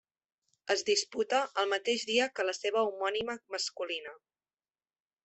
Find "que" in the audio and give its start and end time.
2.39-2.45